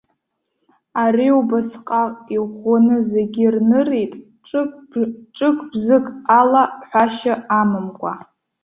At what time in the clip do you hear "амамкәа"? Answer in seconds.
7.59-8.13